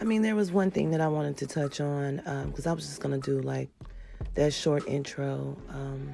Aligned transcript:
I 0.00 0.04
mean, 0.04 0.22
there 0.22 0.36
was 0.36 0.52
one 0.52 0.70
thing 0.70 0.92
that 0.92 1.00
I 1.00 1.08
wanted 1.08 1.36
to 1.38 1.46
touch 1.46 1.80
on 1.80 2.16
because 2.46 2.66
um, 2.66 2.70
I 2.70 2.74
was 2.74 2.86
just 2.86 3.00
gonna 3.00 3.18
do 3.18 3.40
like 3.40 3.68
that 4.34 4.52
short 4.52 4.86
intro, 4.86 5.56
um, 5.70 6.12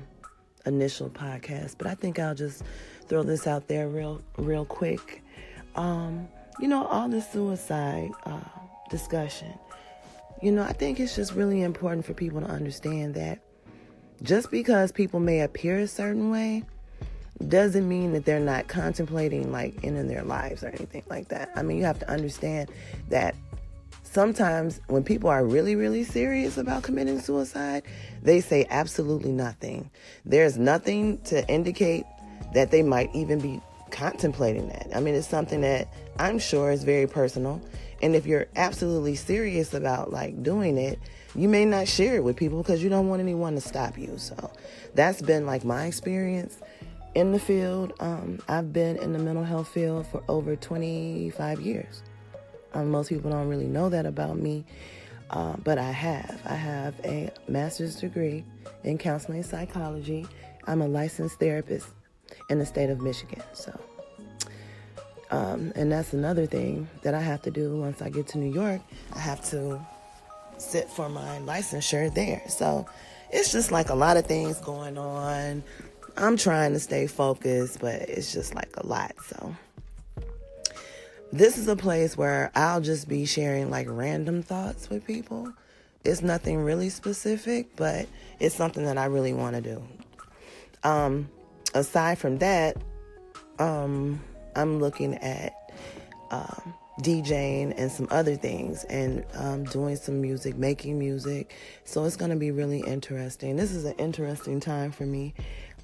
initial 0.64 1.10
podcast, 1.10 1.76
but 1.76 1.86
I 1.86 1.94
think 1.94 2.18
I'll 2.18 2.34
just 2.34 2.62
throw 3.08 3.22
this 3.22 3.46
out 3.46 3.68
there 3.68 3.88
real, 3.88 4.22
real 4.38 4.64
quick. 4.64 5.22
Um, 5.76 6.28
you 6.60 6.68
know, 6.68 6.86
all 6.86 7.08
the 7.08 7.20
suicide 7.20 8.10
uh, 8.24 8.40
discussion. 8.90 9.52
You 10.40 10.52
know, 10.52 10.62
I 10.62 10.72
think 10.72 11.00
it's 11.00 11.14
just 11.14 11.34
really 11.34 11.62
important 11.62 12.06
for 12.06 12.14
people 12.14 12.40
to 12.40 12.46
understand 12.46 13.14
that 13.14 13.40
just 14.22 14.50
because 14.50 14.92
people 14.92 15.20
may 15.20 15.40
appear 15.40 15.80
a 15.80 15.86
certain 15.86 16.30
way 16.30 16.64
doesn't 17.48 17.88
mean 17.88 18.12
that 18.12 18.24
they're 18.24 18.40
not 18.40 18.68
contemplating 18.68 19.50
like 19.50 19.74
ending 19.82 20.06
their 20.06 20.22
lives 20.22 20.62
or 20.62 20.68
anything 20.68 21.02
like 21.08 21.28
that. 21.28 21.50
I 21.56 21.62
mean, 21.62 21.78
you 21.78 21.84
have 21.84 21.98
to 21.98 22.10
understand 22.10 22.70
that 23.08 23.34
sometimes 24.14 24.80
when 24.86 25.02
people 25.02 25.28
are 25.28 25.44
really, 25.44 25.74
really 25.74 26.04
serious 26.04 26.56
about 26.56 26.84
committing 26.84 27.20
suicide, 27.20 27.82
they 28.22 28.40
say 28.40 28.64
absolutely 28.70 29.32
nothing. 29.32 29.90
There's 30.24 30.56
nothing 30.56 31.18
to 31.22 31.46
indicate 31.48 32.04
that 32.54 32.70
they 32.70 32.82
might 32.82 33.10
even 33.12 33.40
be 33.40 33.60
contemplating 33.90 34.68
that. 34.68 34.88
I 34.94 35.00
mean, 35.00 35.16
it's 35.16 35.26
something 35.26 35.62
that 35.62 35.88
I'm 36.20 36.38
sure 36.38 36.70
is 36.70 36.84
very 36.84 37.08
personal. 37.08 37.60
And 38.02 38.14
if 38.14 38.24
you're 38.24 38.46
absolutely 38.54 39.16
serious 39.16 39.74
about 39.74 40.12
like 40.12 40.42
doing 40.44 40.78
it, 40.78 41.00
you 41.34 41.48
may 41.48 41.64
not 41.64 41.88
share 41.88 42.14
it 42.14 42.22
with 42.22 42.36
people 42.36 42.62
because 42.62 42.84
you 42.84 42.88
don't 42.88 43.08
want 43.08 43.20
anyone 43.20 43.56
to 43.56 43.60
stop 43.60 43.98
you. 43.98 44.16
So 44.16 44.52
that's 44.94 45.22
been 45.22 45.44
like 45.44 45.64
my 45.64 45.86
experience 45.86 46.58
in 47.16 47.32
the 47.32 47.40
field. 47.40 47.92
Um, 47.98 48.38
I've 48.46 48.72
been 48.72 48.96
in 48.98 49.12
the 49.12 49.18
mental 49.18 49.44
health 49.44 49.68
field 49.68 50.06
for 50.06 50.22
over 50.28 50.54
25 50.54 51.60
years. 51.60 52.02
Um, 52.74 52.90
most 52.90 53.08
people 53.08 53.30
don't 53.30 53.48
really 53.48 53.66
know 53.66 53.88
that 53.88 54.04
about 54.04 54.36
me, 54.36 54.64
uh, 55.30 55.54
but 55.62 55.78
I 55.78 55.90
have. 55.90 56.40
I 56.44 56.54
have 56.54 56.94
a 57.04 57.30
master's 57.48 57.96
degree 57.96 58.44
in 58.82 58.98
counseling 58.98 59.38
and 59.38 59.46
psychology. 59.46 60.26
I'm 60.66 60.82
a 60.82 60.88
licensed 60.88 61.38
therapist 61.38 61.88
in 62.50 62.58
the 62.58 62.66
state 62.66 62.90
of 62.90 63.00
Michigan. 63.00 63.42
So, 63.52 63.78
um, 65.30 65.72
and 65.76 65.90
that's 65.90 66.12
another 66.12 66.46
thing 66.46 66.88
that 67.02 67.14
I 67.14 67.20
have 67.20 67.42
to 67.42 67.50
do 67.50 67.76
once 67.76 68.02
I 68.02 68.10
get 68.10 68.26
to 68.28 68.38
New 68.38 68.52
York. 68.52 68.80
I 69.14 69.18
have 69.20 69.44
to 69.50 69.80
sit 70.58 70.88
for 70.88 71.08
my 71.08 71.38
licensure 71.40 72.12
there. 72.12 72.42
So, 72.48 72.86
it's 73.30 73.50
just 73.50 73.72
like 73.72 73.90
a 73.90 73.94
lot 73.94 74.16
of 74.16 74.26
things 74.26 74.60
going 74.60 74.96
on. 74.96 75.62
I'm 76.16 76.36
trying 76.36 76.72
to 76.74 76.78
stay 76.78 77.08
focused, 77.08 77.80
but 77.80 77.94
it's 78.02 78.32
just 78.32 78.54
like 78.54 78.70
a 78.76 78.86
lot. 78.86 79.12
So, 79.26 79.54
this 81.34 81.58
is 81.58 81.66
a 81.66 81.74
place 81.74 82.16
where 82.16 82.52
I'll 82.54 82.80
just 82.80 83.08
be 83.08 83.26
sharing 83.26 83.68
like 83.68 83.88
random 83.90 84.40
thoughts 84.40 84.88
with 84.88 85.04
people. 85.04 85.52
It's 86.04 86.22
nothing 86.22 86.58
really 86.58 86.90
specific, 86.90 87.74
but 87.74 88.06
it's 88.38 88.54
something 88.54 88.84
that 88.84 88.96
I 88.96 89.06
really 89.06 89.32
want 89.32 89.56
to 89.56 89.60
do. 89.60 89.82
Um, 90.84 91.28
aside 91.74 92.18
from 92.18 92.38
that, 92.38 92.76
um, 93.58 94.22
I'm 94.54 94.78
looking 94.78 95.14
at 95.16 95.72
um, 96.30 96.72
DJing 97.00 97.74
and 97.76 97.90
some 97.90 98.06
other 98.12 98.36
things 98.36 98.84
and 98.84 99.24
um, 99.34 99.64
doing 99.64 99.96
some 99.96 100.20
music, 100.20 100.56
making 100.56 101.00
music. 101.00 101.52
So 101.82 102.04
it's 102.04 102.16
going 102.16 102.30
to 102.30 102.36
be 102.36 102.52
really 102.52 102.84
interesting. 102.86 103.56
This 103.56 103.72
is 103.72 103.84
an 103.84 103.94
interesting 103.98 104.60
time 104.60 104.92
for 104.92 105.04
me. 105.04 105.34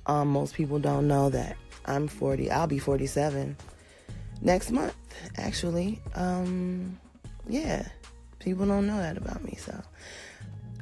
Um, 0.07 0.29
most 0.29 0.55
people 0.55 0.79
don't 0.79 1.09
know 1.09 1.29
that 1.31 1.57
I'm 1.87 2.07
40. 2.07 2.53
I'll 2.53 2.69
be 2.69 2.79
47 2.79 3.57
next 4.41 4.71
month, 4.71 4.95
actually. 5.37 6.01
Um, 6.15 6.99
yeah, 7.49 7.89
people 8.39 8.67
don't 8.67 8.87
know 8.87 8.99
that 8.99 9.17
about 9.17 9.43
me, 9.45 9.57
so 9.59 9.81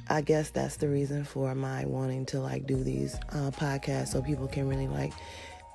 I 0.08 0.22
guess 0.22 0.50
that's 0.50 0.76
the 0.76 0.88
reason 0.88 1.24
for 1.24 1.54
my 1.54 1.84
wanting 1.84 2.26
to 2.26 2.40
like 2.40 2.66
do 2.66 2.82
these 2.82 3.16
uh, 3.30 3.50
podcasts 3.50 4.08
so 4.08 4.22
people 4.22 4.48
can 4.48 4.68
really 4.68 4.88
like 4.88 5.12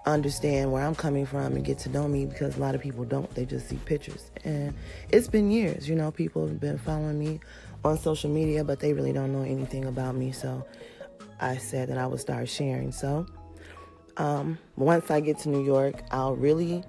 understand 0.06 0.72
where 0.72 0.84
I'm 0.84 0.96
coming 0.96 1.26
from 1.26 1.56
and 1.56 1.64
get 1.64 1.78
to 1.80 1.90
know 1.90 2.08
me 2.08 2.26
because 2.26 2.58
a 2.58 2.60
lot 2.60 2.76
of 2.76 2.82
people 2.82 3.06
don't. 3.06 3.34
They 3.36 3.46
just 3.46 3.70
see 3.70 3.78
pictures. 3.86 4.32
And 4.44 4.74
it's 5.10 5.28
been 5.28 5.52
years, 5.52 5.88
you 5.88 5.96
know, 5.96 6.12
people 6.12 6.48
have 6.48 6.60
been 6.60 6.78
following 6.78 7.20
me 7.20 7.40
on 7.86 7.98
social 7.98 8.30
media, 8.30 8.64
but 8.64 8.80
they 8.80 8.94
really 8.94 9.14
don't 9.14 9.32
know 9.32 9.44
anything 9.44 9.86
about 9.86 10.16
me. 10.16 10.32
So 10.32 10.66
I 11.40 11.58
said 11.58 11.90
that 11.90 11.98
I 11.98 12.08
would 12.08 12.20
start 12.20 12.50
sharing. 12.50 12.92
So 12.92 13.26
um, 14.18 14.58
once 14.76 15.10
I 15.12 15.20
get 15.20 15.40
to 15.40 15.50
New 15.50 15.64
York, 15.64 16.04
I'll 16.12 16.36
really 16.36 16.84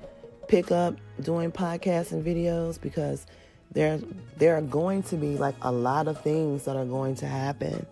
pick 0.48 0.70
up 0.70 0.96
doing 1.20 1.52
podcasts 1.52 2.12
and 2.12 2.24
videos 2.24 2.80
because 2.80 3.26
there 3.72 4.00
there 4.36 4.56
are 4.56 4.62
going 4.62 5.02
to 5.04 5.16
be 5.16 5.36
like 5.36 5.54
a 5.62 5.72
lot 5.72 6.08
of 6.08 6.20
things 6.20 6.64
that 6.64 6.76
are 6.76 6.84
going 6.84 7.14
to 7.16 7.26
happen 7.26 7.86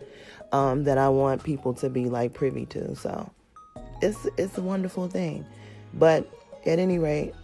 um, 0.52 0.84
that 0.84 0.98
I 0.98 1.08
want 1.08 1.42
people 1.42 1.74
to 1.74 1.90
be 1.90 2.06
like 2.06 2.34
privy 2.34 2.66
to. 2.66 2.94
So 2.94 3.30
it's 4.00 4.26
it's 4.36 4.58
a 4.58 4.62
wonderful 4.62 5.08
thing. 5.08 5.44
But 5.94 6.28
at 6.64 6.78
any 6.78 6.98
rate, 6.98 7.34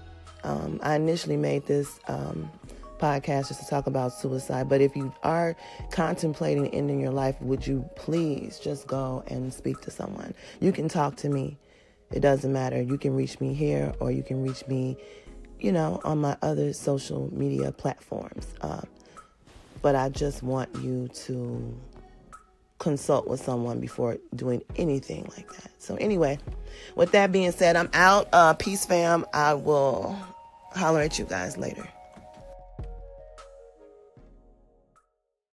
um, 0.44 0.80
I 0.82 0.94
initially 0.94 1.36
made 1.36 1.66
this 1.66 1.98
um, 2.08 2.50
podcast 2.98 3.48
just 3.48 3.60
to 3.62 3.68
talk 3.68 3.86
about 3.86 4.12
suicide. 4.12 4.68
But 4.68 4.80
if 4.80 4.96
you 4.96 5.12
are 5.22 5.56
contemplating 5.90 6.68
ending 6.68 7.00
your 7.00 7.12
life, 7.12 7.40
would 7.40 7.66
you 7.66 7.88
please 7.96 8.58
just 8.58 8.86
go 8.86 9.24
and 9.28 9.52
speak 9.52 9.80
to 9.82 9.90
someone? 9.90 10.34
You 10.60 10.72
can 10.72 10.88
talk 10.88 11.16
to 11.16 11.28
me. 11.28 11.58
It 12.10 12.20
doesn't 12.20 12.52
matter. 12.52 12.80
You 12.80 12.98
can 12.98 13.14
reach 13.14 13.40
me 13.40 13.54
here 13.54 13.92
or 14.00 14.10
you 14.10 14.22
can 14.22 14.42
reach 14.42 14.66
me, 14.66 14.96
you 15.60 15.72
know, 15.72 16.00
on 16.04 16.18
my 16.18 16.36
other 16.42 16.72
social 16.72 17.32
media 17.32 17.72
platforms. 17.72 18.46
Uh, 18.60 18.82
but 19.82 19.94
I 19.94 20.08
just 20.08 20.42
want 20.42 20.74
you 20.76 21.08
to 21.08 21.78
consult 22.78 23.26
with 23.26 23.40
someone 23.42 23.80
before 23.80 24.18
doing 24.34 24.62
anything 24.76 25.28
like 25.36 25.52
that. 25.54 25.70
So, 25.78 25.96
anyway, 25.96 26.38
with 26.96 27.12
that 27.12 27.32
being 27.32 27.52
said, 27.52 27.76
I'm 27.76 27.90
out. 27.92 28.28
Uh, 28.32 28.54
peace, 28.54 28.86
fam. 28.86 29.24
I 29.32 29.54
will 29.54 30.16
holler 30.74 31.00
at 31.00 31.18
you 31.18 31.24
guys 31.24 31.56
later. 31.56 31.88